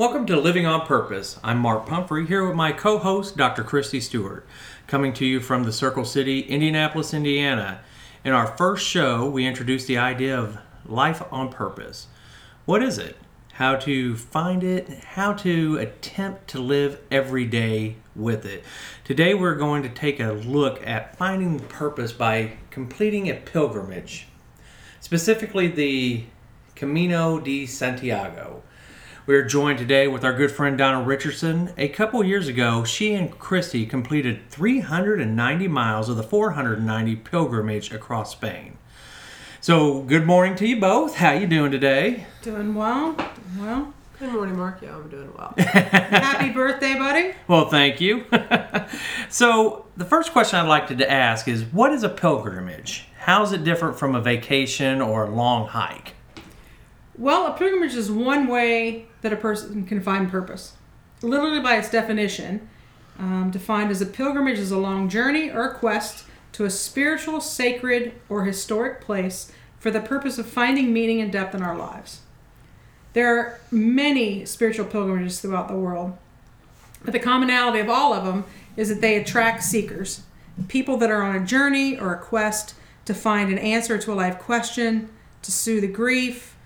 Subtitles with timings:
[0.00, 1.38] Welcome to Living on Purpose.
[1.44, 3.62] I'm Mark Pumphrey here with my co host, Dr.
[3.62, 4.46] Kristie Stewart,
[4.86, 7.82] coming to you from the Circle City, Indianapolis, Indiana.
[8.24, 10.56] In our first show, we introduced the idea of
[10.86, 12.06] life on purpose.
[12.64, 13.18] What is it?
[13.52, 18.64] How to find it, how to attempt to live every day with it.
[19.04, 24.28] Today, we're going to take a look at finding purpose by completing a pilgrimage,
[24.98, 26.24] specifically the
[26.74, 28.62] Camino de Santiago.
[29.30, 31.72] We are joined today with our good friend Donna Richardson.
[31.78, 38.32] A couple years ago, she and Kristie completed 390 miles of the 490 pilgrimage across
[38.32, 38.76] Spain.
[39.60, 41.14] So, good morning to you both.
[41.14, 42.26] How you doing today?
[42.42, 43.12] Doing well.
[43.12, 43.28] Doing
[43.60, 43.94] well.
[44.18, 44.82] Good morning, Mark.
[44.82, 45.54] Yeah, I'm doing well.
[45.58, 47.32] Happy birthday, buddy.
[47.46, 48.24] Well, thank you.
[49.28, 53.06] so, the first question I'd like to ask is what is a pilgrimage?
[53.20, 56.14] How is it different from a vacation or a long hike?
[57.20, 60.72] Well, a pilgrimage is one way that a person can find purpose.
[61.20, 62.66] Literally, by its definition,
[63.18, 68.14] um, defined as a pilgrimage is a long journey or quest to a spiritual, sacred,
[68.30, 72.20] or historic place for the purpose of finding meaning and depth in our lives.
[73.12, 76.16] There are many spiritual pilgrimages throughout the world,
[77.04, 78.46] but the commonality of all of them
[78.78, 80.22] is that they attract seekers,
[80.68, 84.14] people that are on a journey or a quest to find an answer to a
[84.14, 85.10] life question,
[85.42, 86.56] to soothe the grief,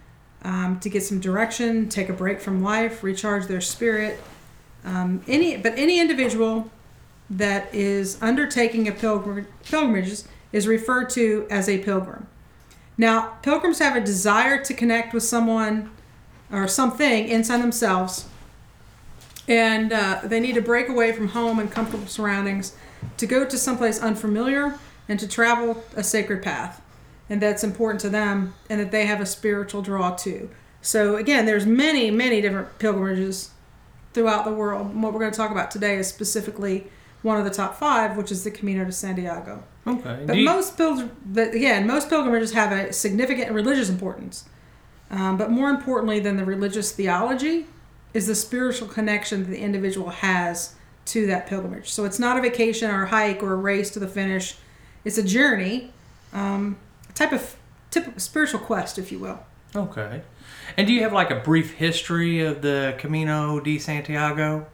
[0.44, 4.20] um, to get some direction, take a break from life, recharge their spirit.
[4.84, 6.70] Um, any, but any individual
[7.30, 12.26] that is undertaking a pilgrim, pilgrimage is referred to as a pilgrim.
[12.98, 15.90] Now, pilgrims have a desire to connect with someone
[16.52, 18.26] or something inside themselves,
[19.48, 22.76] and uh, they need to break away from home and comfortable surroundings
[23.16, 26.80] to go to someplace unfamiliar and to travel a sacred path
[27.28, 30.48] and that's important to them and that they have a spiritual draw to.
[30.82, 33.50] So again, there's many, many different pilgrimages
[34.12, 34.90] throughout the world.
[34.90, 36.86] And what we're going to talk about today is specifically
[37.22, 39.62] one of the top five, which is the Camino de Santiago.
[39.86, 40.24] Okay.
[40.26, 44.44] But you- most pilgr- but again, most pilgrimages have a significant religious importance.
[45.10, 47.66] Um, but more importantly than the religious theology
[48.12, 50.74] is the spiritual connection that the individual has
[51.06, 51.90] to that pilgrimage.
[51.90, 54.56] So it's not a vacation or a hike or a race to the finish.
[55.04, 55.92] It's a journey,
[56.32, 56.76] um,
[57.14, 57.56] type of
[57.90, 59.40] typical spiritual quest, if you will.
[59.74, 60.22] Okay.
[60.76, 64.66] And do you have like a brief history of the Camino de Santiago?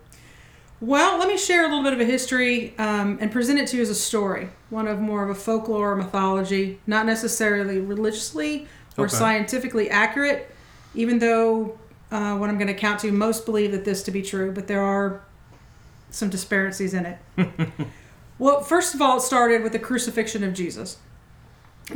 [0.81, 3.77] Well, let me share a little bit of a history um, and present it to
[3.77, 8.67] you as a story, one of more of a folklore or mythology, not necessarily religiously
[8.97, 9.15] or Okay.
[9.17, 10.55] scientifically accurate,
[10.95, 11.79] even though
[12.11, 14.69] uh, what I'm going to count to, most believe that this to be true, but
[14.69, 15.21] there are
[16.11, 17.19] some disparities in it.
[18.39, 20.97] well, first of all, it started with the crucifixion of Jesus.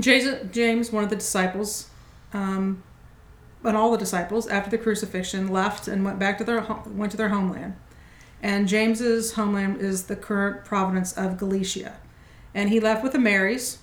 [0.00, 1.88] James, one of the disciples,
[2.32, 2.82] um,
[3.62, 7.16] and all the disciples after the crucifixion left and went back to their went to
[7.16, 7.76] their homeland
[8.44, 11.96] and James's homeland is the current province of Galicia.
[12.54, 13.78] And he left with the Marys,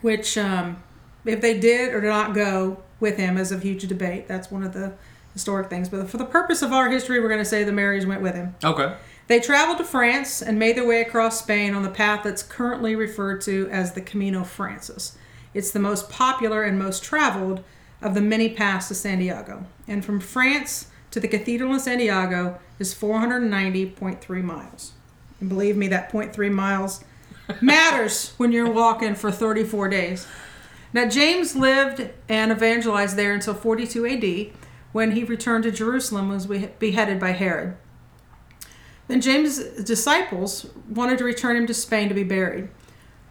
[0.00, 0.80] which, um,
[1.24, 4.28] if they did or did not go with him, is a huge debate.
[4.28, 4.92] That's one of the
[5.32, 5.88] historic things.
[5.88, 8.36] But for the purpose of our history, we're going to say the Marys went with
[8.36, 8.54] him.
[8.62, 8.94] Okay.
[9.28, 12.94] They traveled to France and made their way across Spain on the path that's currently
[12.94, 15.12] referred to as the Camino Francés.
[15.52, 17.64] It's the most popular and most traveled
[18.00, 19.66] of the many paths to Santiago.
[19.88, 24.92] And from France to the Cathedral in Santiago is 490.3 miles.
[25.40, 27.02] And believe me, that 0.3 miles
[27.60, 30.26] matters when you're walking for 34 days.
[30.92, 34.58] Now, James lived and evangelized there until 42 AD
[34.92, 37.76] when he returned to Jerusalem and was beheaded by Herod.
[39.08, 42.68] Then James' disciples wanted to return him to Spain to be buried.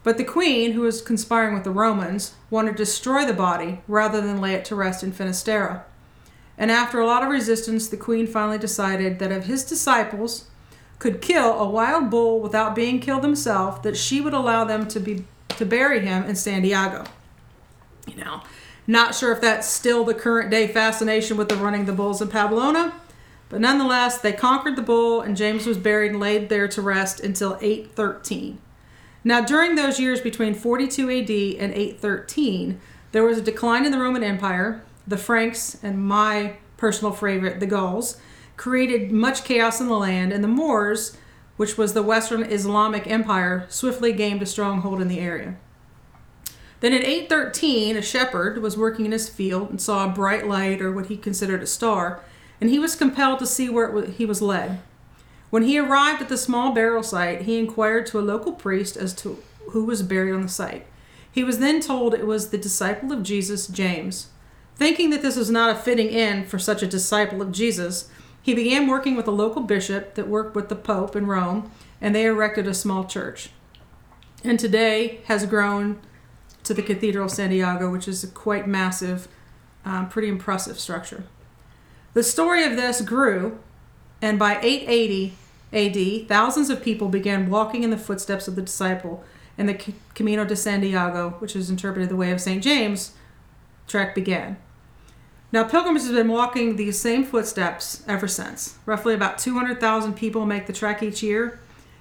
[0.03, 4.21] But the queen, who was conspiring with the Romans, wanted to destroy the body rather
[4.21, 5.85] than lay it to rest in Finisterre.
[6.57, 10.45] And after a lot of resistance, the queen finally decided that if his disciples
[10.99, 14.99] could kill a wild bull without being killed themselves, that she would allow them to
[14.99, 17.05] be to bury him in Santiago.
[18.07, 18.41] You know,
[18.87, 22.27] not sure if that's still the current day fascination with the running the bulls in
[22.27, 22.93] Pamplona,
[23.49, 27.19] but nonetheless, they conquered the bull, and James was buried and laid there to rest
[27.19, 28.59] until 813.
[29.23, 31.29] Now, during those years between 42 AD
[31.63, 32.79] and 813,
[33.11, 34.83] there was a decline in the Roman Empire.
[35.07, 38.17] The Franks, and my personal favorite, the Gauls,
[38.57, 41.17] created much chaos in the land, and the Moors,
[41.57, 45.55] which was the Western Islamic Empire, swiftly gained a stronghold in the area.
[46.81, 50.81] Then in 813, a shepherd was working in his field and saw a bright light,
[50.81, 52.21] or what he considered a star,
[52.59, 54.79] and he was compelled to see where it wa- he was led.
[55.49, 59.13] When he arrived at the small burial site, he inquired to a local priest as
[59.15, 59.41] to
[59.71, 60.85] who was buried on the site.
[61.31, 64.29] He was then told it was the disciple of Jesus, James.
[64.75, 68.09] Thinking that this was not a fitting end for such a disciple of Jesus,
[68.41, 72.13] he began working with a local bishop that worked with the Pope in Rome, and
[72.13, 73.49] they erected a small church.
[74.43, 75.99] And today has grown
[76.63, 79.27] to the Cathedral of Santiago, which is a quite massive,
[79.83, 81.23] um, pretty impressive structure.
[82.15, 83.59] The story of this grew,
[84.21, 85.35] and by 880
[85.73, 89.25] AD, thousands of people began walking in the footsteps of the disciple,
[89.57, 92.63] and the Camino de Santiago, which is interpreted the way of St.
[92.63, 93.11] James,
[93.85, 94.55] trek began.
[95.51, 98.77] Now, pilgrims have been walking these same footsteps ever since.
[98.85, 101.59] Roughly about 200,000 people make the trek each year,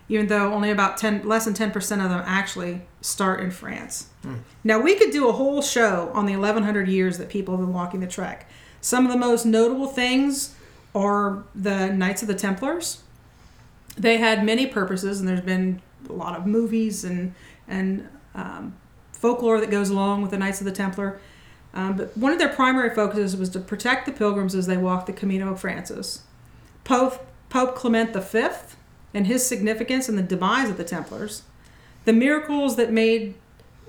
[0.09, 4.11] even though only about 10, less than 10% of them actually start in France.
[4.23, 4.37] Hmm.
[4.63, 7.75] Now, we could do a whole show on the 1100 years that people have been
[7.75, 8.49] walking the trek.
[8.85, 10.55] Some of the most notable things
[10.95, 13.03] are the Knights of the Templars.
[13.97, 17.35] They had many purposes, and there's been a lot of movies and
[17.67, 18.75] and um,
[19.11, 21.19] folklore that goes along with the Knights of the Templar.
[21.73, 25.07] Um, but one of their primary focuses was to protect the pilgrims as they walked
[25.07, 26.25] the Camino of Francis.
[26.85, 28.49] Pope, Pope Clement V
[29.15, 31.45] and his significance in the demise of the Templars,
[32.05, 33.33] the miracles that made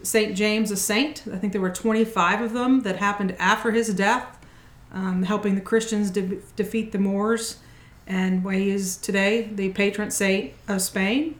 [0.03, 0.37] St.
[0.37, 4.34] James a saint, I think there were 25 of them that happened after his death,
[4.91, 7.57] um, helping the Christians de- defeat the Moors,
[8.07, 11.35] and why he is today the patron saint of Spain.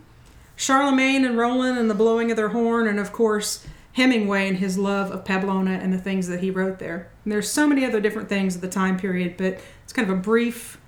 [0.55, 4.77] Charlemagne and Roland and the blowing of their horn, and of course, Hemingway and his
[4.77, 7.09] love of Pamplona and the things that he wrote there.
[7.23, 10.17] And there's so many other different things of the time period, but it's kind of
[10.17, 10.79] a brief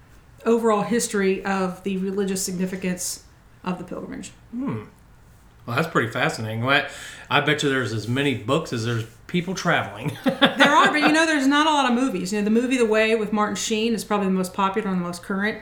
[0.46, 3.24] overall history of the religious significance
[3.64, 4.32] of the pilgrimage.
[5.68, 6.64] Well, that's pretty fascinating.
[6.64, 6.90] What
[7.30, 10.18] I bet you there's as many books as there's people traveling.
[10.58, 12.34] There are, but you know, there's not a lot of movies.
[12.34, 15.00] You know, the movie The Way with Martin Sheen is probably the most popular and
[15.00, 15.62] the most current,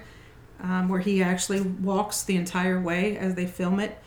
[0.61, 3.97] um, where he actually walks the entire way as they film it.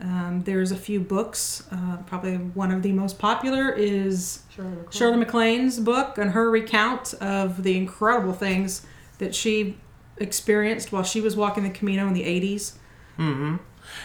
[0.00, 1.62] Um, there's a few books.
[1.70, 4.90] Uh, probably one of the most popular is Shirley MacLaine.
[4.92, 8.86] Shirley MacLaine's book and her recount of the incredible things
[9.18, 9.76] that she
[10.16, 12.72] experienced while she was walking the Camino in the 80s.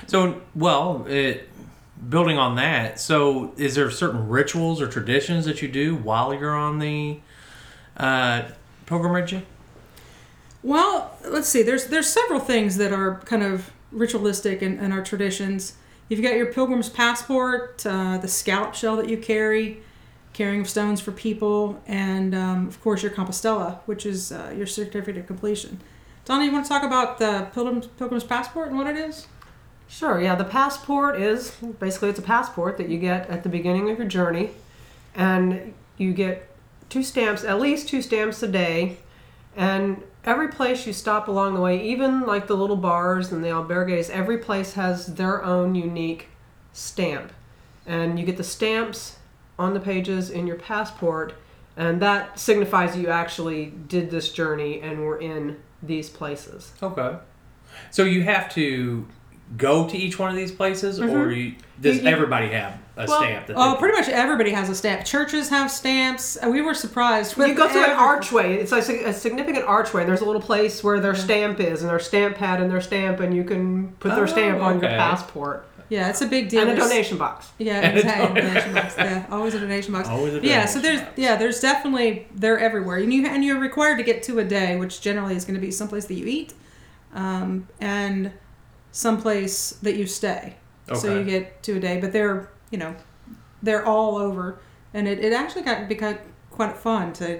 [0.07, 1.49] So, well, it,
[2.09, 6.55] building on that, so is there certain rituals or traditions that you do while you're
[6.55, 7.19] on the
[7.97, 8.43] uh,
[8.85, 9.35] pilgrimage?
[10.63, 11.61] Well, let's see.
[11.61, 15.73] There's there's several things that are kind of ritualistic in, in our traditions.
[16.09, 19.81] You've got your pilgrim's passport, uh, the scallop shell that you carry,
[20.33, 24.67] carrying of stones for people, and um, of course your Compostela, which is uh, your
[24.67, 25.79] certificate of completion.
[26.25, 29.27] Donna, you want to talk about the pilgrim's, pilgrim's passport and what it is?
[29.87, 30.35] Sure, yeah.
[30.35, 34.07] The passport is basically it's a passport that you get at the beginning of your
[34.07, 34.51] journey,
[35.13, 36.49] and you get
[36.89, 38.97] two stamps, at least two stamps a day,
[39.55, 43.47] and every place you stop along the way, even like the little bars and the
[43.47, 46.27] albergues, every place has their own unique
[46.73, 47.31] stamp,
[47.85, 49.17] and you get the stamps
[49.57, 51.33] on the pages in your passport,
[51.77, 56.73] and that signifies you actually did this journey and were in these places.
[56.81, 57.17] Okay.
[57.91, 59.07] So you have to
[59.57, 63.05] go to each one of these places, or you, does You- you- everybody have a
[63.07, 63.47] Well, stamp?
[63.47, 65.05] That Oh, pretty much everybody has a stamp.
[65.05, 66.37] Churches have stamps.
[66.43, 67.37] Uh, We were surprised.
[67.37, 70.05] When you go through an archway, it's like a significant archway.
[70.05, 73.19] There's a little place where their stamp is, and their stamp pad and their stamp,
[73.19, 76.61] and you can put Oh, their stamp on your passport Yeah, it's a big deal.
[76.61, 77.47] and a donation box.
[77.59, 78.41] Yeah, And a exactly.
[78.41, 78.95] donation donation box.
[78.97, 80.09] Yeah, always a donation box.
[80.09, 81.11] Always a yeah, so there's box.
[81.17, 84.75] yeah, there's definitely they're everywhere, and you and you're required to get two a day,
[84.77, 86.53] which generally is going to be someplace that you eat,
[87.13, 88.31] um, and
[88.95, 90.55] someplace that you stay.
[90.93, 92.95] So you get two a day, but they're you know
[93.63, 94.59] they're all over,
[94.93, 96.17] and it, it actually got become
[96.51, 97.39] quite fun to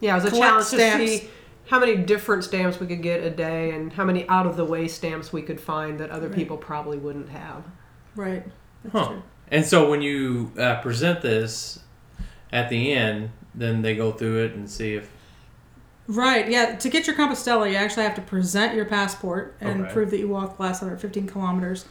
[0.00, 1.04] Yeah, it was a challenge stamps.
[1.04, 1.28] to see
[1.66, 4.64] how many different stamps we could get a day, and how many out of the
[4.64, 6.36] way stamps we could find that other Right.
[6.36, 7.64] people probably wouldn't have.
[8.14, 8.44] right.
[8.84, 9.06] That's Huh.
[9.08, 9.22] true.
[9.50, 11.80] And so when you uh, present this
[12.52, 15.10] at the end, then they go through it and see if.
[16.08, 16.76] Right, yeah.
[16.76, 19.92] To get your Compostela, you actually have to present your passport and Okay.
[19.92, 21.84] prove that you walked the last 115 kilometers.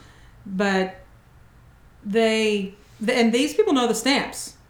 [0.45, 0.95] But
[2.05, 2.75] they,
[3.07, 4.53] and these people know the stamps.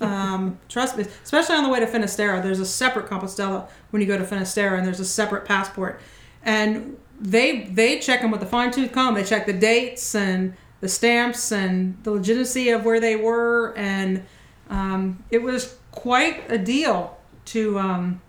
[0.00, 2.40] Um, trust me, especially on the way to Finisterre.
[2.40, 6.00] There's a separate Compostela when you go to Finisterre, and there's a separate passport.
[6.44, 9.14] And they they check them with a fine tooth comb.
[9.16, 14.22] They check the dates and the stamps and the legitimacy of where they were, and
[14.70, 17.76] um, it was quite a deal to.
[17.80, 18.20] Um,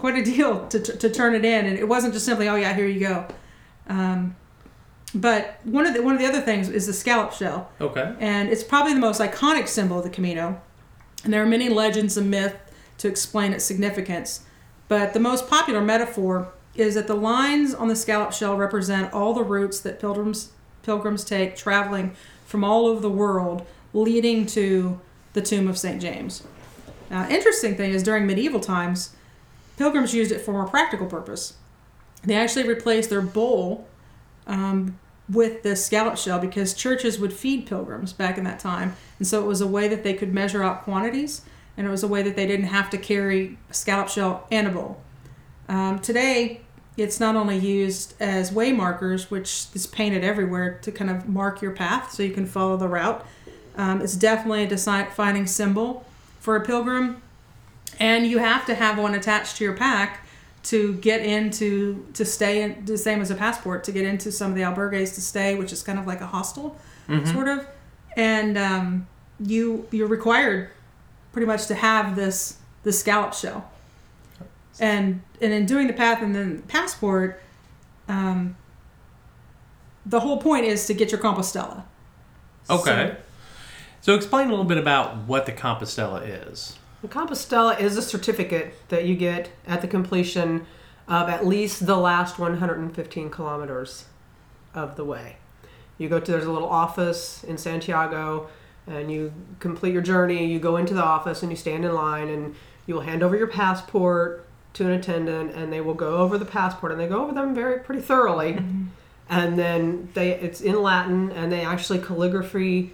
[0.00, 2.74] quite a deal to, to turn it in and it wasn't just simply oh yeah
[2.74, 3.26] here you go.
[3.86, 4.36] Um,
[5.14, 7.70] but one of the one of the other things is the scallop shell.
[7.80, 8.14] Okay.
[8.18, 10.60] and it's probably the most iconic symbol of the camino.
[11.24, 12.56] And there are many legends and myths
[12.98, 14.44] to explain its significance.
[14.88, 19.34] But the most popular metaphor is that the lines on the scallop shell represent all
[19.34, 20.52] the routes that pilgrims
[20.82, 22.14] pilgrims take traveling
[22.46, 25.00] from all over the world leading to
[25.34, 26.42] the tomb of st james.
[27.10, 29.14] Now, interesting thing is during medieval times,
[29.80, 31.54] pilgrims used it for more practical purpose.
[32.22, 33.88] They actually replaced their bowl
[34.46, 39.26] um, with the scallop shell because churches would feed pilgrims back in that time, and
[39.26, 41.40] so it was a way that they could measure out quantities,
[41.78, 44.66] and it was a way that they didn't have to carry a scallop shell and
[44.66, 45.00] a bowl.
[45.66, 46.60] Um, today,
[46.98, 51.62] it's not only used as way markers, which is painted everywhere to kind of mark
[51.62, 53.24] your path so you can follow the route.
[53.76, 56.04] Um, it's definitely a defining symbol
[56.38, 57.22] for a pilgrim,
[58.00, 60.26] and you have to have one attached to your pack
[60.64, 64.50] to get into to stay in the same as a passport to get into some
[64.50, 66.76] of the albergues to stay, which is kind of like a hostel,
[67.32, 67.66] sort of,
[68.16, 69.06] and um,
[69.38, 70.70] you you're required
[71.32, 73.70] pretty much to have this the scallop shell
[74.80, 77.40] and and in doing the path and then the passport
[78.08, 78.56] um,
[80.04, 81.84] the whole point is to get your compostela
[82.70, 83.16] Okay.
[84.00, 86.78] So, explain a little bit about what the Compostela is.
[87.02, 90.66] The Compostela is a certificate that you get at the completion
[91.08, 94.04] of at least the last 115 kilometers
[94.74, 95.36] of the way.
[95.98, 98.48] You go to there's a little office in Santiago
[98.86, 102.28] and you complete your journey, you go into the office and you stand in line
[102.28, 102.54] and
[102.86, 106.44] you will hand over your passport to an attendant and they will go over the
[106.44, 108.54] passport and they go over them very pretty thoroughly.
[108.54, 108.84] Mm-hmm.
[109.28, 112.92] And then they it's in Latin and they actually calligraphy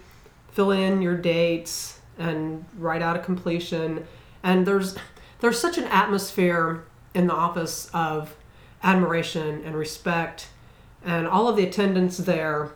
[0.51, 4.07] fill in your dates and write out a completion.
[4.43, 4.95] And there's
[5.39, 6.83] there's such an atmosphere
[7.13, 8.35] in the office of
[8.83, 10.49] admiration and respect
[11.03, 12.71] and all of the attendants there.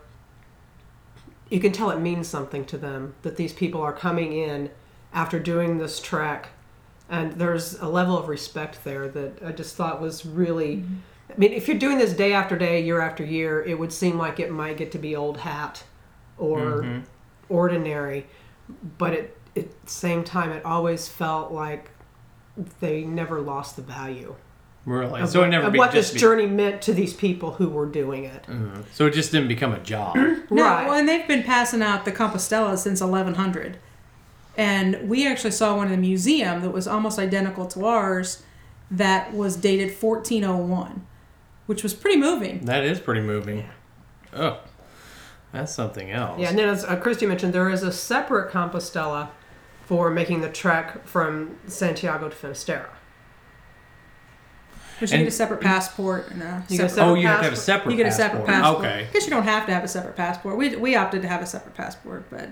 [1.50, 4.70] You can tell it means something to them that these people are coming in
[5.14, 6.50] after doing this trek.
[7.10, 10.86] And there's a level of respect there that I just thought was really
[11.30, 14.18] I mean if you're doing this day after day year after year it would seem
[14.18, 15.84] like it might get to be old hat
[16.38, 17.00] or mm-hmm.
[17.50, 18.28] ordinary
[18.98, 21.92] but at, at the same time it always felt like
[22.80, 24.36] they never lost the value
[24.86, 25.22] Really?
[25.22, 27.52] of, So, it what, never of be, what this be- journey meant to these people
[27.54, 28.84] who were doing it Mhm.
[28.94, 30.16] So, it just didn't become a job.
[30.50, 30.86] No, Right.
[30.88, 33.78] well, and they've been passing out the Compostela since 1100.
[34.58, 38.44] And we actually saw one in the museum that was almost identical to ours
[38.90, 41.06] that was dated 1401,
[41.68, 42.66] which was pretty moving.
[42.66, 43.64] that is pretty moving.
[44.34, 44.60] Oh,
[45.52, 46.40] that's something else.
[46.40, 49.30] Yeah, and then as uh, Kristie mentioned, there is a separate Compostela
[49.86, 52.90] for making the trek from Santiago to Finisterre.
[55.00, 57.22] But you And- get a separate passport and a You get a separate, Oh, separate
[57.22, 57.58] you have to have a passport.
[57.66, 58.86] separate you get a separate passport.
[58.86, 59.08] Okay.
[59.10, 60.58] I guess you don't have to have a separate passport.
[60.58, 62.50] We, we opted to have a separate passport, but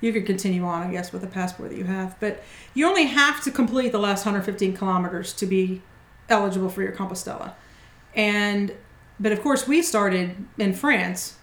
[0.00, 2.16] you could continue on, I guess, with the passport that you have.
[2.18, 2.42] But
[2.74, 5.80] you only have to complete the last 115 kilometers to be
[6.28, 7.52] eligible for your Compostela.
[8.16, 8.74] And,
[9.20, 11.36] but of course, we started in France.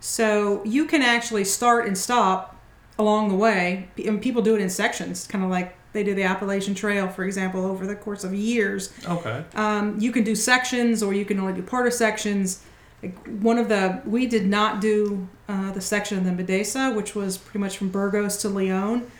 [0.00, 2.56] So you can actually start and stop
[2.98, 3.88] along the way.
[4.04, 7.24] And people do it in sections, kind of like they do the Appalachian Trail, for
[7.24, 8.92] example, over the course of years.
[9.06, 9.44] Okay.
[9.54, 12.62] Um, you can do sections, or you can only do part of sections.
[13.02, 17.14] Like one of the we did not do uh, the section of the Meseta, which
[17.14, 19.10] was pretty much from Burgos to Leon,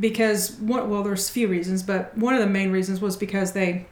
[0.00, 3.52] because one well, there's a few reasons, but one of the main reasons was because
[3.52, 3.86] they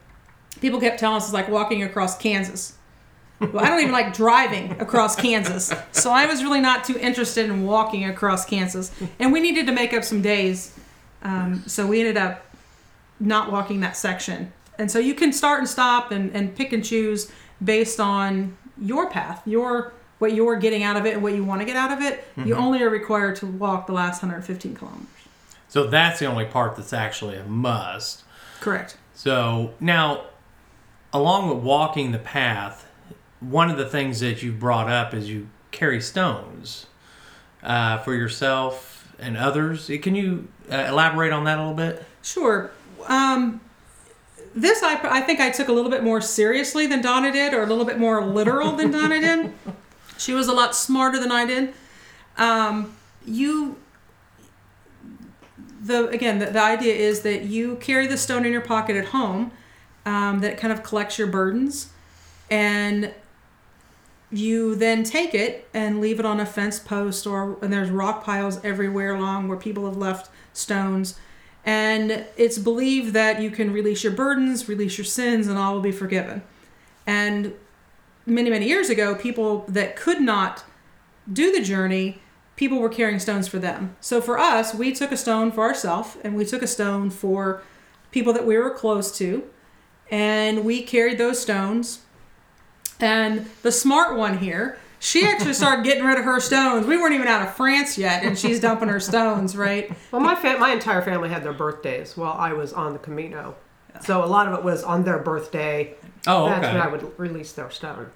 [0.60, 2.74] people kept telling us it's like walking across Kansas.
[3.40, 7.46] Well, I don't even like driving across Kansas, so I was really not too interested
[7.46, 10.78] in walking across Kansas, and we needed to make up some days,
[11.22, 12.44] um, so we ended up
[13.18, 14.52] not walking that section.
[14.78, 17.30] And so you can start and stop and, and pick and choose
[17.62, 21.62] based on your path, your what you're getting out of it and what you want
[21.62, 22.24] to get out of it.
[22.36, 25.06] You only are required to walk the last 115 kilometers.
[25.68, 28.24] So, that's the only part that's actually a must.
[28.60, 28.96] Correct.
[29.14, 30.24] So now,
[31.12, 32.89] along with walking the path,
[33.40, 36.86] one of the things that you brought up is you carry stones
[37.62, 39.90] uh, for yourself and others.
[40.02, 42.04] Can you uh, elaborate on that a little bit?
[42.22, 42.70] Sure.
[43.06, 43.60] Um,
[44.54, 47.62] this I, I think I took a little bit more seriously than Donna did, or
[47.62, 49.52] a little bit more literal than Donna did.
[50.18, 51.72] She was a lot smarter than I did.
[52.36, 52.94] Um,
[53.24, 53.78] you,
[55.80, 59.06] the again, the, the idea is that you carry the stone in your pocket at
[59.06, 59.50] home,
[60.04, 61.88] um, that kind of collects your burdens,
[62.50, 63.14] and
[64.32, 68.24] you then take it and leave it on a fence post, or and there's rock
[68.24, 71.18] piles everywhere along where people have left stones.
[71.64, 75.80] And it's believed that you can release your burdens, release your sins, and all will
[75.80, 76.42] be forgiven.
[77.06, 77.54] And
[78.24, 80.64] many, many years ago, people that could not
[81.30, 82.22] do the journey,
[82.56, 83.96] people were carrying stones for them.
[84.00, 87.62] So for us, we took a stone for ourselves, and we took a stone for
[88.10, 89.44] people that we were close to,
[90.10, 92.00] and we carried those stones.
[93.00, 96.86] And the smart one here She actually started getting rid of her stones.
[96.86, 99.90] We weren't even out of France yet, and she's dumping her stones, right?
[100.12, 103.56] Well, my fam- my entire family had their birthdays while I was on the Camino,
[104.02, 105.94] so a lot of it was on their birthday.
[106.26, 106.60] Oh, okay.
[106.60, 108.10] That's when I would release their stone.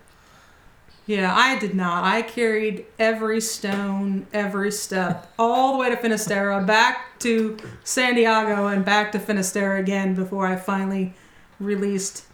[1.06, 2.04] Yeah, I did not.
[2.04, 8.84] I carried every stone, every step, all the way to Finisterre, back to Santiago, and
[8.84, 11.12] back to Finisterre again before I finally
[11.60, 12.24] released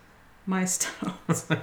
[0.51, 1.47] my stones.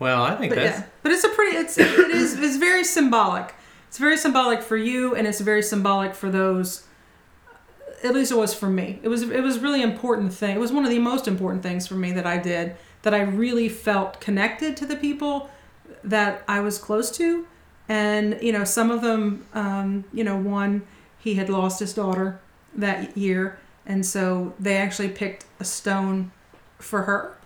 [0.00, 1.58] Well, I think But that's yeah, but it's a pretty.
[1.58, 3.54] It's it is it's very symbolic.
[3.88, 6.86] It's very symbolic for you, and it's very symbolic for those.
[8.02, 8.98] At least it was for me.
[9.02, 10.56] It was it was really important thing.
[10.56, 12.76] It was one of the most important things for me that I did.
[13.02, 15.50] That I really felt connected to the people
[16.02, 17.46] that I was close to,
[17.86, 19.46] and you know some of them.
[19.52, 20.86] Um, you know, one
[21.18, 22.40] he had lost his daughter
[22.74, 26.32] that year, and so they actually picked a stone
[26.80, 27.36] for her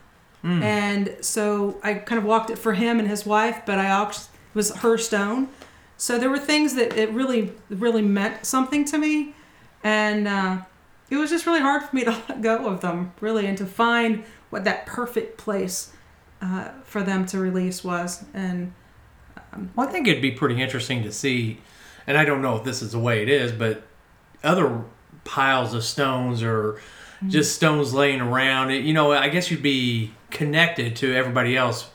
[0.44, 0.62] Mm.
[0.62, 4.28] and so I kind of walked it for him and his wife, but I it
[4.52, 5.48] was her stone.
[5.96, 9.34] So there were things that it really, really meant something to me,
[9.82, 10.58] and uh,
[11.08, 13.64] it was just really hard for me to let go of them, really, and to
[13.64, 15.92] find what that perfect place
[16.42, 18.24] uh, for them to release was.
[18.34, 18.74] And
[19.74, 21.60] Well, I think it'd be pretty interesting to see,
[22.06, 23.84] and I don't know if this is the way it is, but
[24.42, 24.82] other
[25.24, 26.78] piles of stones or
[27.28, 28.70] just stones laying around.
[28.70, 31.90] It, you know, I guess you'd be connected to everybody else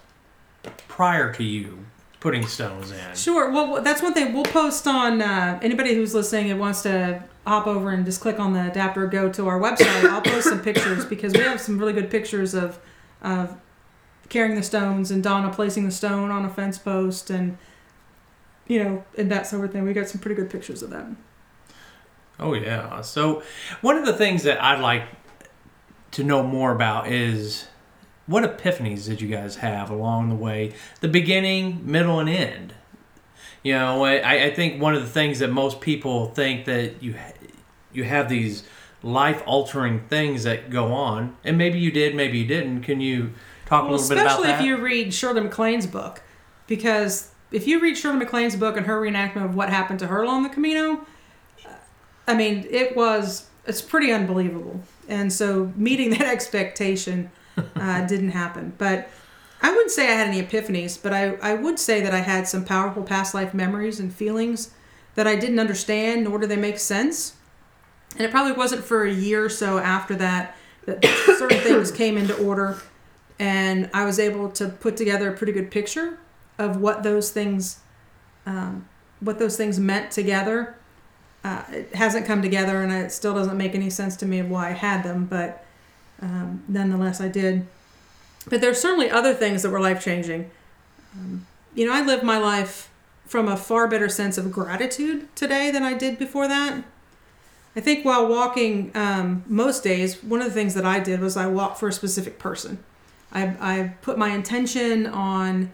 [0.87, 1.85] prior to you
[2.19, 3.15] putting stones in.
[3.15, 3.51] Sure.
[3.51, 5.21] Well, that's one thing we'll post on.
[5.21, 9.07] Uh, anybody who's listening and wants to hop over and just click on the adapter,
[9.07, 10.03] go to our website.
[10.05, 12.79] I'll post some pictures because we have some really good pictures of
[13.21, 13.57] of
[14.29, 17.57] carrying the stones and Donna placing the stone on a fence post and
[18.67, 19.83] you know and that sort of thing.
[19.83, 21.07] We got some pretty good pictures of that.
[22.39, 23.01] Oh yeah.
[23.01, 23.43] So
[23.81, 25.03] one of the things that I'd like
[26.11, 27.67] to know more about is
[28.27, 32.73] what epiphanies did you guys have along the way, the beginning, middle, and end.
[33.63, 37.15] You know, I, I think one of the things that most people think that you
[37.91, 38.63] you have these
[39.01, 42.81] life altering things that go on, and maybe you did, maybe you didn't.
[42.83, 43.33] Can you
[43.65, 44.49] talk Well, a little bit about that?
[44.49, 46.21] especially if you read Shirley MacLaine's book,
[46.67, 50.21] because if you read Shirley MacLaine's book and her reenactment of what happened to her
[50.21, 51.05] along the Camino,
[52.27, 54.81] I mean, it was it's pretty unbelievable.
[55.09, 57.31] And so meeting that expectation
[57.75, 58.73] uh, didn't happen.
[58.77, 59.09] But
[59.61, 62.47] I wouldn't say I had any epiphanies, but I, I would say that I had
[62.47, 64.71] some powerful past life memories and feelings
[65.15, 67.35] that I didn't understand, nor do they make sense.
[68.13, 71.03] And it probably wasn't for a year or so after that that
[71.37, 72.77] certain things came into order
[73.39, 76.19] and I was able to put together a pretty good picture
[76.57, 77.79] of what those things,
[78.45, 78.87] um,
[79.21, 80.75] what those things meant together.
[81.43, 84.49] Uh, it hasn't come together, and it still doesn't make any sense to me of
[84.49, 85.65] why I had them, but
[86.21, 87.65] um, nonetheless, I did.
[88.47, 90.51] But there's certainly other things that were life changing.
[91.13, 92.89] Um, you know, I live my life
[93.25, 96.83] from a far better sense of gratitude today than I did before that.
[97.75, 101.37] I think while walking um, most days, one of the things that I did was
[101.37, 102.83] I walked for a specific person.
[103.31, 105.71] I, I put my intention on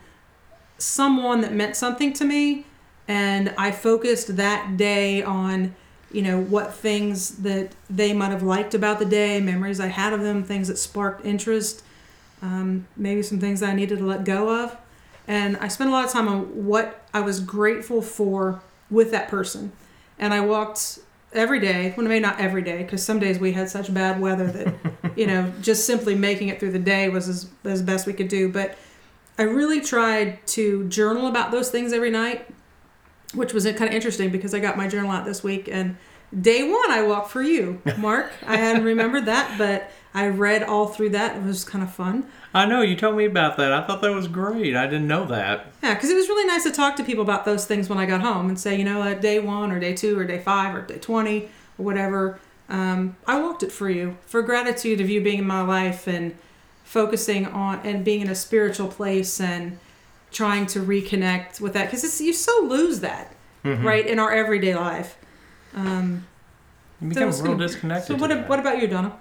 [0.77, 2.65] someone that meant something to me,
[3.07, 5.75] and I focused that day on,
[6.11, 10.13] you know, what things that they might have liked about the day, memories I had
[10.13, 11.83] of them, things that sparked interest,
[12.41, 14.77] um, maybe some things I needed to let go of.
[15.27, 19.27] And I spent a lot of time on what I was grateful for with that
[19.27, 19.71] person.
[20.19, 20.99] And I walked
[21.33, 24.47] every day, well, maybe not every day, because some days we had such bad weather
[24.47, 24.75] that,
[25.15, 28.27] you know, just simply making it through the day was as, as best we could
[28.29, 28.49] do.
[28.49, 28.77] But
[29.37, 32.47] I really tried to journal about those things every night,
[33.33, 35.67] which was kind of interesting because I got my journal out this week.
[35.71, 35.97] And
[36.39, 38.31] day one, I walked for you, Mark.
[38.45, 41.35] I hadn't remembered that, but I read all through that.
[41.35, 42.25] It was kind of fun.
[42.53, 43.73] I know you told me about that.
[43.73, 44.75] I thought that was great.
[44.75, 45.67] I didn't know that.
[45.83, 48.05] Yeah, because it was really nice to talk to people about those things when I
[48.05, 50.73] got home and say, you know, at day one or day two or day five
[50.73, 55.21] or day 20 or whatever, um, I walked it for you for gratitude of you
[55.21, 56.35] being in my life and
[56.85, 59.77] focusing on and being in a spiritual place and
[60.35, 63.31] trying to reconnect with that because you so lose that
[63.63, 63.83] Mm-hmm.
[63.87, 65.17] right in our everyday life.
[65.73, 66.27] Um,
[67.01, 68.07] You so become it's real gonna- disconnected.
[68.07, 68.47] so to what, that.
[68.47, 69.17] what about you, Donna?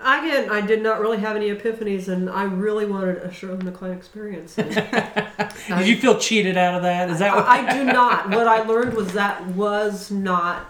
[0.00, 3.92] Again, I did not really have any epiphanies, and I really wanted a Shirley MacLaine
[3.94, 4.56] experience.
[4.58, 4.68] And
[5.68, 7.10] Did you feel cheated out of that?
[7.10, 7.46] Is that what?
[7.46, 8.28] I, I do not.
[8.30, 10.66] What I learned was that was not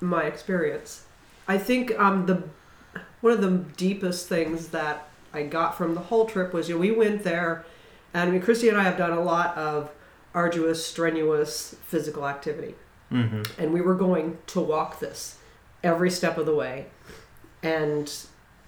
[0.00, 1.04] my experience.
[1.46, 2.42] I think um, the
[3.20, 6.80] one of the deepest things that I got from the whole trip was you know,
[6.80, 7.64] we went there,
[8.14, 9.90] and I mean, Kristie and I have done a lot of
[10.34, 12.74] arduous, strenuous physical activity,
[13.10, 15.36] hmm and we were going to walk this
[15.82, 16.86] every step of the way,
[17.62, 18.10] and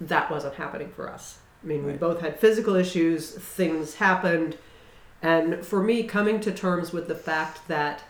[0.00, 1.38] that wasn't happening for us.
[1.64, 4.58] I mean, we both had physical issues, things happened,
[5.22, 8.04] And for me, coming to terms with the fact that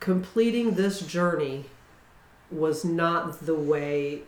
[0.00, 1.66] completing this journey
[2.50, 4.22] was not the way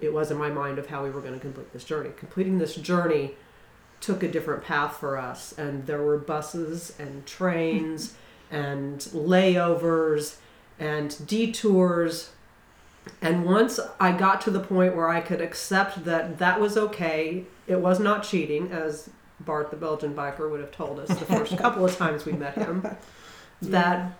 [0.00, 2.10] it was in my mind of how we were going to complete this journey.
[2.16, 3.34] Completing this journey
[4.00, 8.14] took a different path for us, and there were buses and trains
[8.50, 10.36] and layovers
[10.78, 12.30] and detours.
[13.22, 17.44] And once I got to the point where I could accept that that was okay,
[17.66, 21.56] it was not cheating, as Bart the Belgian biker would have told us the first
[21.58, 22.86] couple of times we met him,
[23.62, 24.12] that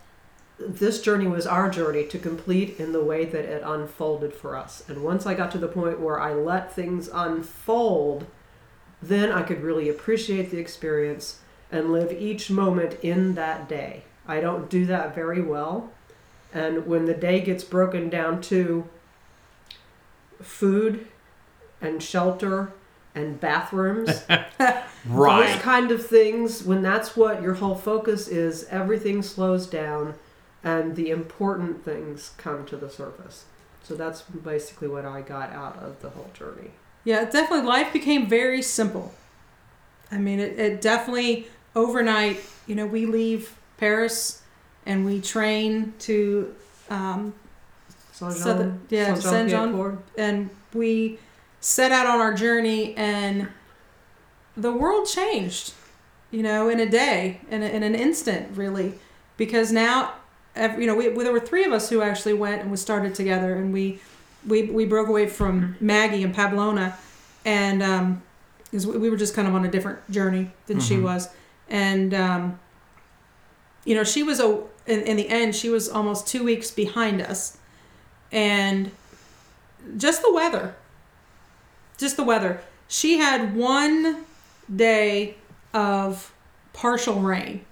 [0.58, 4.84] this journey was our journey to complete in the way that it unfolded for us.
[4.88, 8.26] And once I got to the point where I let things unfold,
[9.02, 11.40] then I could really appreciate the experience
[11.72, 14.02] and live each moment in that day.
[14.26, 15.90] I don't do that very well.
[16.52, 18.88] And when the day gets broken down to
[20.42, 21.06] food
[21.80, 22.72] and shelter
[23.14, 24.24] and bathrooms,
[25.06, 25.52] Right.
[25.52, 30.14] those kind of things, when that's what your whole focus is, everything slows down
[30.62, 33.44] and the important things come to the surface.
[33.82, 36.72] So that's basically what I got out of the whole journey.
[37.04, 37.66] Yeah, definitely.
[37.66, 39.14] Life became very simple.
[40.12, 42.40] I mean, it, it definitely overnight.
[42.66, 44.42] You know, we leave Paris
[44.86, 46.54] and we train to,
[46.90, 47.34] um,
[48.32, 48.58] Saint
[48.88, 49.72] the- yeah, Saint Jean-
[50.18, 51.18] and we
[51.60, 53.48] set out on our journey, and
[54.56, 55.72] the world changed.
[56.30, 58.94] You know, in a day, in, a, in an instant, really,
[59.36, 60.14] because now,
[60.54, 63.14] ev- you know, we, there were three of us who actually went and we started
[63.16, 64.00] together, and we
[64.46, 66.96] we we broke away from Maggie and Pamplona,
[67.44, 68.22] and um,
[68.64, 71.02] because we, we were just kind of on a different journey than she Mhm.
[71.02, 71.28] was,
[71.68, 72.58] and um,
[73.84, 77.20] you know, she was a in, in the end she was almost two weeks behind
[77.20, 77.58] us,
[78.32, 78.90] and
[79.96, 80.74] just the weather,
[81.98, 82.60] just the weather.
[82.88, 84.24] She had one
[84.74, 85.36] day
[85.72, 86.32] of
[86.72, 87.64] partial rain.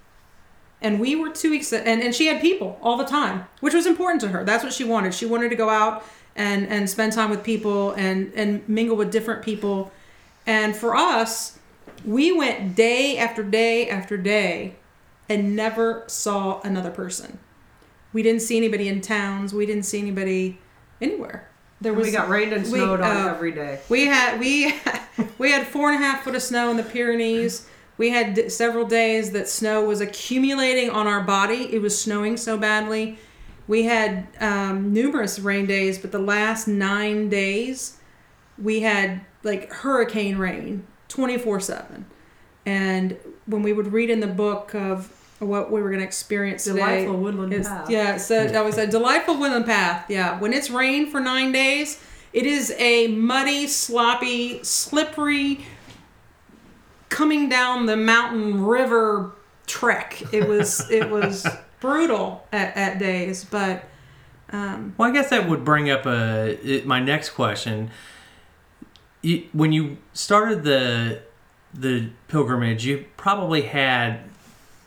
[0.80, 3.84] And we were two weeks, and, and she had people all the time, which was
[3.84, 4.44] important to her.
[4.44, 5.12] That's what she wanted.
[5.12, 6.04] She wanted to go out
[6.38, 9.90] and, and spend time with people and, and mingle with different people.
[10.46, 11.58] And for us,
[12.04, 14.76] we went day after day after day
[15.28, 17.38] and never saw another person.
[18.12, 19.52] We didn't see anybody in towns.
[19.52, 20.58] We didn't see anybody
[21.02, 21.50] anywhere.
[21.80, 23.80] There was we got rained and we- snowed on uh, every day.
[23.88, 24.74] we had we
[25.38, 27.68] we had four and a half foot of snow in the Pyrenees.
[27.98, 31.72] We had d- several days that snow was accumulating on our body.
[31.72, 33.18] It was snowing so badly.
[33.68, 37.98] We had um, numerous rain days, but the last nine days
[38.60, 42.06] we had like hurricane rain, twenty four seven.
[42.66, 46.64] And when we would read in the book of what we were going to experience
[46.64, 47.88] today, Delightful woodland it's, path.
[47.88, 50.06] yeah, so that was a delightful woodland path.
[50.08, 52.02] Yeah, when it's rained for nine days,
[52.32, 55.64] it is a muddy, sloppy, slippery,
[57.08, 59.32] coming down the mountain river
[59.66, 60.22] trek.
[60.32, 61.46] It was it was
[61.80, 63.84] brutal at, at days, but
[64.50, 67.90] um, Well, I guess that would bring up a it, my next question.
[69.22, 71.22] You, when you started the
[71.74, 74.20] the pilgrimage, you probably had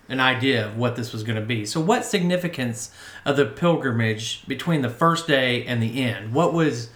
[0.10, 1.66] an idea of what this was going to be.
[1.66, 2.92] So, what significance
[3.26, 6.34] of the pilgrimage between the first day and the end?
[6.34, 6.90] What was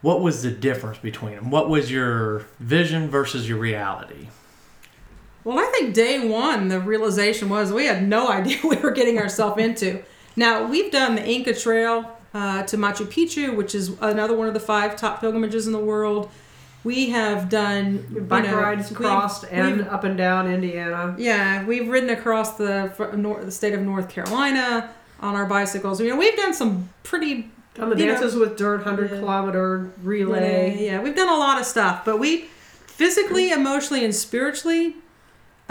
[0.00, 1.50] what was the difference between them?
[1.50, 4.28] What was your vision versus your reality?
[5.44, 9.18] Well, I think day one, the realization was we had no idea we were getting
[9.18, 10.02] ourselves into.
[10.36, 14.54] Now, we've done the Inca Trail uh, to Machu Picchu, which is another one of
[14.54, 16.30] the five top pilgrimages in the world.
[16.84, 21.14] We have done you Bike know, rides crossed and up and down Indiana.
[21.18, 22.92] yeah, we've ridden across the
[23.44, 26.00] the state of North Carolina on our bicycles.
[26.00, 29.18] You know, we've done some pretty Done the You know- dances with dirt, 100 Yeah.
[29.20, 30.76] kilometer relay.
[30.84, 32.46] Yeah, we've done a lot of stuff, but we
[32.86, 34.96] physically, emotionally, and spiritually,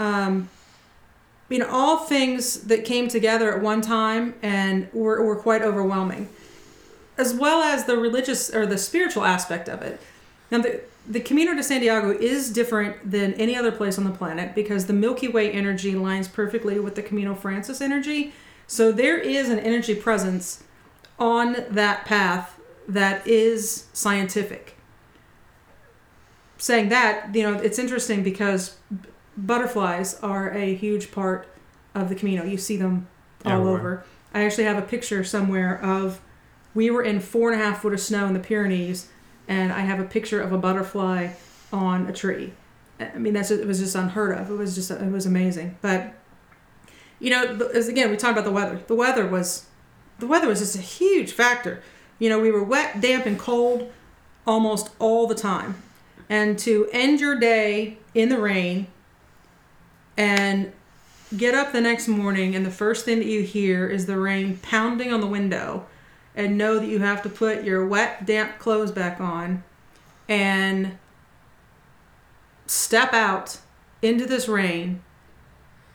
[0.02, 0.48] um,
[1.48, 6.28] you know, all things that came together at one time and were, were quite overwhelming,
[7.16, 10.00] as well as the religious or the spiritual aspect of it.
[10.50, 14.54] Now, the, the Camino de Santiago is different than any other place on the planet
[14.54, 18.32] because the Milky Way energy lines perfectly with the Camino Francés energy.
[18.66, 20.64] So there is an energy presence
[21.18, 24.76] on that path that is scientific.
[26.56, 28.76] Saying that, you know, it's interesting because
[29.36, 31.48] butterflies are a huge part
[31.94, 32.44] of the Camino.
[32.44, 33.06] You see them
[33.44, 33.78] all Everywhere.
[33.78, 34.04] over.
[34.34, 36.20] I actually have a picture somewhere of
[36.74, 39.08] we were in four and a half foot of snow in the Pyrenees,
[39.46, 41.32] and I have a picture of a butterfly
[41.72, 42.52] on a tree.
[42.98, 44.50] I mean, that's it was just unheard of.
[44.50, 45.76] It was just it was amazing.
[45.82, 46.14] But
[47.18, 48.80] you know, as again we talked about the weather.
[48.86, 49.66] The weather was
[50.18, 51.82] the weather was just a huge factor.
[52.18, 53.90] You know, we were wet, damp, and cold
[54.46, 55.82] almost all the time.
[56.28, 58.86] And to end your day in the rain
[60.16, 60.72] and
[61.36, 64.58] get up the next morning and the first thing that you hear is the rain
[64.62, 65.86] pounding on the window
[66.34, 69.62] and know that you have to put your wet damp clothes back on
[70.28, 70.98] and
[72.66, 73.58] step out
[74.00, 75.02] into this rain.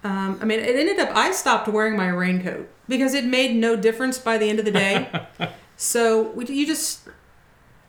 [0.04, 3.76] Um, i mean it ended up i stopped wearing my raincoat because it made no
[3.76, 5.28] difference by the end of the day.
[5.78, 7.08] So you just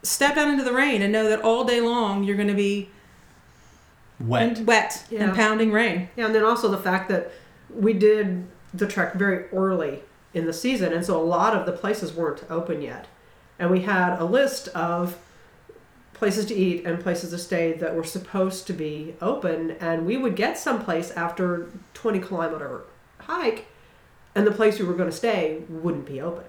[0.03, 2.89] step out into the rain and know that all day long you're going to be
[4.19, 4.59] Wet.
[4.59, 5.23] wet Yeah.
[5.23, 7.31] and pounding rain Yeah, and then also the fact that
[7.73, 10.03] we did the trek very early
[10.33, 13.07] in the season, and so a lot of the places weren't open yet.
[13.57, 15.17] And we had a list of
[16.13, 20.17] places to eat and places to stay that were supposed to be open, and we
[20.17, 22.81] would get someplace after 20 kilometer
[23.21, 23.67] hike,
[24.35, 26.43] and the place we were going to stay wouldn't be open.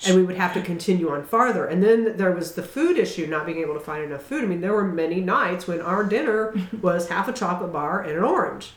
[0.00, 0.08] Gosh.
[0.08, 1.66] And we would have to continue on farther.
[1.66, 4.44] And then there was the food issue, not being able to find enough food.
[4.44, 8.12] I mean, there were many nights when our dinner was half a chocolate bar and
[8.16, 8.72] an orange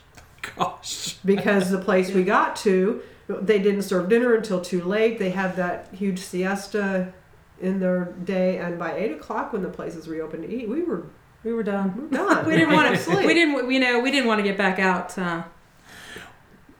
[0.57, 1.17] Gosh.
[1.23, 5.55] because the place we got to they didn't serve dinner until too late they had
[5.55, 7.13] that huge siesta
[7.61, 11.05] in their day and by eight o'clock when the places reopened to eat we were
[11.43, 13.25] we were done done we didn't want to Sleep.
[13.25, 15.43] we didn't you know we didn't want to get back out uh,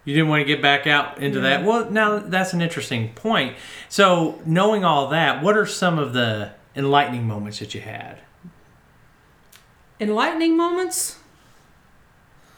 [0.04, 1.64] You didn't want to get back out into that.
[1.64, 3.56] Well, now that's an interesting point.
[3.88, 8.20] So, knowing all that, what are some of the enlightening moments that you had?
[10.00, 11.20] enlightening moments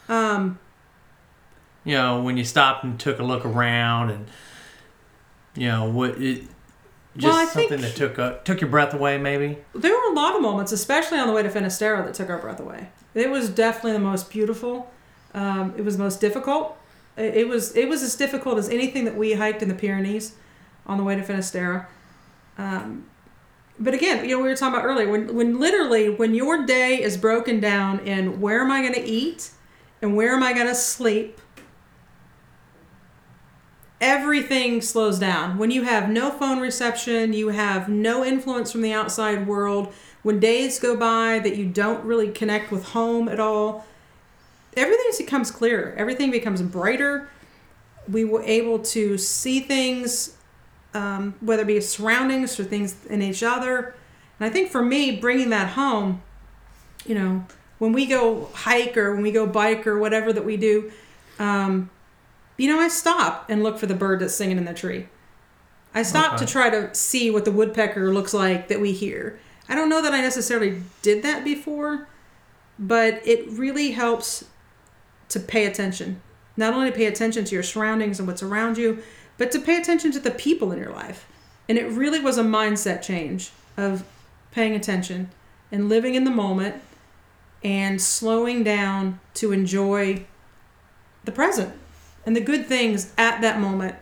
[0.08, 0.58] um
[1.84, 4.26] You know, when you stopped and took a look around, and
[5.54, 6.44] you know what it.
[7.16, 9.58] Just Well, I something that took uh, took your breath away, maybe.
[9.74, 12.38] there were a lot of moments especially on the way to Finisterre that took our
[12.38, 14.90] breath away it was definitely the most beautiful
[15.34, 16.76] um, it was most difficult
[17.16, 20.34] it, was it was as difficult as anything that we hiked in the Pyrenees
[20.86, 21.88] on the way to Finisterre
[22.58, 23.06] um,
[23.78, 27.02] but again, you know, we were talking about earlier when when literally when your day
[27.02, 29.50] is broken down in where am I going to eat
[30.00, 31.40] and where am I going to sleep,
[34.00, 35.58] everything slows down.
[35.58, 39.92] When you have no phone reception, you have no influence from the outside world.
[40.22, 43.84] When days go by that you don't really connect with home at all,
[44.76, 45.94] everything becomes clearer.
[45.96, 47.28] Everything becomes brighter.
[48.08, 50.36] We were able to see things
[50.94, 53.94] um, whether it be surroundings or things in each other.
[54.38, 56.22] And I think for me, bringing that home,
[57.04, 57.44] you know,
[57.78, 60.92] when we go hike or when we go bike or whatever that we do,
[61.40, 61.90] um,
[62.56, 65.08] you know, I stop and look for the bird that's singing in the tree.
[65.92, 66.46] I stop Okay.
[66.46, 69.38] to try to see what the woodpecker looks like that we hear.
[69.68, 72.06] I don't know that I necessarily did that before,
[72.78, 74.44] but it really helps
[75.34, 76.20] to pay attention.
[76.56, 79.02] Not only to pay attention to your surroundings and what's around you,
[79.36, 81.26] but to pay attention to the people in your life.
[81.68, 84.04] And it really was a mindset change of
[84.52, 85.30] paying attention
[85.72, 86.76] and living in the moment
[87.64, 90.24] and slowing down to enjoy
[91.24, 91.74] the present
[92.24, 93.96] and the good things at that moment.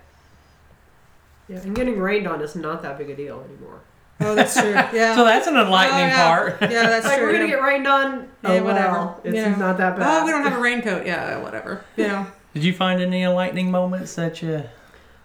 [1.48, 3.80] yeah, and getting rained on is not that big a deal anymore
[4.24, 4.72] Oh, that's true.
[4.92, 5.14] Yeah.
[5.16, 6.26] So that's an enlightening Oh, yeah.
[6.28, 6.60] part.
[6.62, 7.26] Yeah, that's like true.
[7.26, 8.92] we're gonna get rained on Yeah, oh, whatever.
[8.92, 9.56] well, it's You know.
[9.56, 11.06] not that bad Oh, we don't have a raincoat.
[11.06, 11.84] Yeah, whatever.
[11.96, 12.26] Yeah.
[12.54, 14.64] Did you find any enlightening moments that you?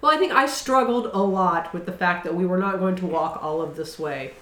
[0.02, 2.96] Well, I think I struggled a lot with the fact that we were not going
[2.98, 4.34] to walk all of this way.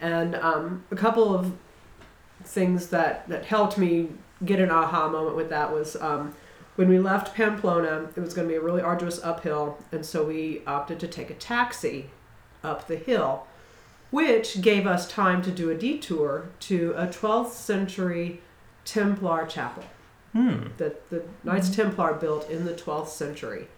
[0.00, 1.52] And um, a couple of
[2.44, 4.08] things that, that helped me
[4.44, 6.34] get an aha moment with that was um,
[6.76, 9.78] when we left Pamplona, it was going to be a really arduous uphill.
[9.92, 12.10] And so we opted to take a taxi
[12.64, 13.46] up the hill,
[14.10, 18.40] which gave us time to do a detour to a 12th century
[18.84, 19.84] Templar chapel
[20.32, 20.66] Hmm.
[20.76, 23.68] that the Knights Templar built in the 12th century.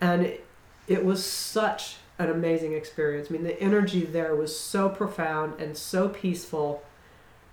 [0.00, 0.46] And it,
[0.88, 3.28] it was such an amazing experience.
[3.30, 6.82] I mean, the energy there was so profound and so peaceful.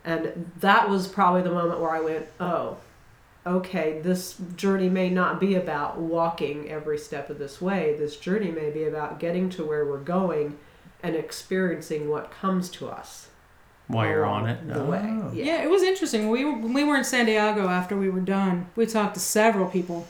[0.03, 2.77] And that was probably the moment where I went, oh,
[3.45, 7.95] okay, this journey may not be about walking every step of this way.
[7.97, 10.57] This journey may be about getting to where we're going
[11.03, 13.27] and experiencing what comes to us.
[13.87, 14.67] While you're along on it.
[14.73, 15.01] The way.
[15.03, 15.31] Oh.
[15.33, 15.45] Yeah.
[15.45, 16.29] Yeah, it was interesting.
[16.29, 19.67] We were, when we were in Santiago after we were done, we talked to several
[19.67, 20.07] people,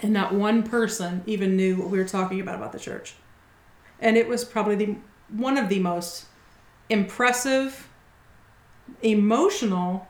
[0.00, 3.14] and not one person even knew what we were talking about about the church.
[4.00, 4.96] And it was probably the
[5.30, 6.26] one of the most
[6.90, 7.88] impressive,
[9.02, 10.08] emotional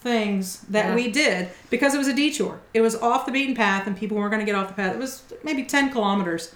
[0.00, 0.94] things that Yeah.
[0.94, 2.60] we did because it was a detour.
[2.74, 4.94] It was off the beaten path, and people weren't going to get off the path.
[4.94, 6.54] It was maybe ten kilometers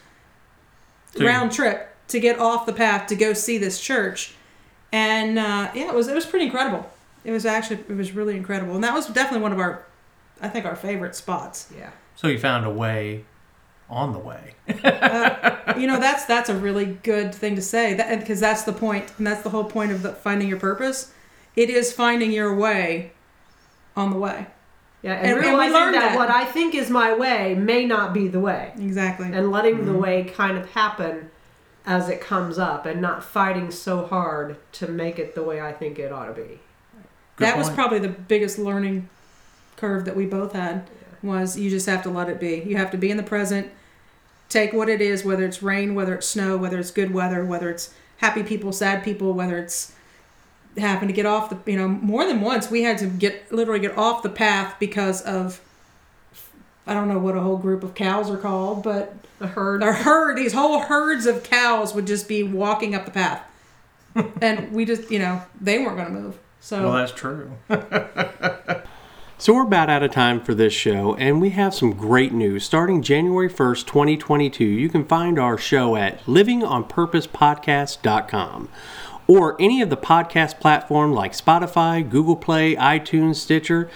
[1.16, 4.35] So round trip to get off the path to go see this church
[4.92, 6.88] and uh, yeah it was it was pretty incredible
[7.25, 9.85] it was actually it was really incredible and that was definitely one of our
[10.40, 11.90] i think our favorite spots Yeah.
[12.16, 13.25] So you found a way
[13.90, 14.55] on the way.
[14.85, 18.73] uh, you know that's that's a really good thing to say that because that's the
[18.73, 21.12] point and that's the whole point of the, finding your purpose
[21.55, 23.12] it is finding your way
[23.97, 24.47] on the way
[25.03, 26.16] Yeah, and, And- and we realizing learned that, that.
[26.16, 29.27] what I think is my way may not be the way, Exactly.
[29.33, 29.92] and letting Mm-hmm.
[29.92, 31.31] the way kind of happen
[31.87, 35.72] as it comes up, and not fighting so hard to make it the way I
[35.72, 36.61] think it ought to be.
[37.37, 39.09] Good that was probably the biggest learning
[39.77, 40.88] curve that we both had
[41.22, 42.62] was you just have to let it be.
[42.66, 43.70] You have to be in the present
[44.49, 47.70] take what it is whether it's rain whether it's snow whether it's good weather whether
[47.70, 49.92] it's happy people sad people whether it's
[50.79, 53.81] having to get off the you know more than once we had to get literally
[53.81, 55.61] get off the path because of
[56.87, 59.83] i don't know what a whole group of cows are called but A herd.
[59.83, 63.42] a herd these whole herds of cows would just be walking up the path
[64.40, 67.53] and we just you know they weren't going to move so Well, that's true.
[69.38, 72.64] so we're about out of time for this show, and we have some great news.
[72.64, 78.68] Starting January 1st, 2022, you can find our show at livingonpurposepodcast.com
[79.29, 83.88] or any of the podcast platform like Spotify, Google Play, iTunes, Stitcher.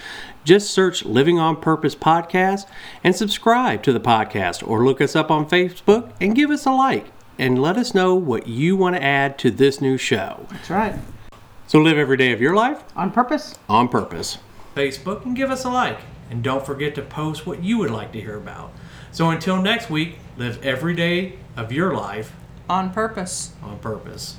[0.43, 2.65] Just search Living on Purpose Podcast
[3.03, 6.71] and subscribe to the podcast or look us up on Facebook and give us a
[6.71, 10.45] like and let us know what you want to add to this new show.
[10.49, 10.95] That's right.
[11.67, 13.55] So live every day of your life On purpose.
[13.69, 14.39] on purpose.
[14.75, 15.99] Facebook and give us a like.
[16.29, 18.71] And don't forget to post what you would like to hear about.
[19.11, 22.33] So until next week, live every day of your life
[22.69, 24.37] on purpose on purpose.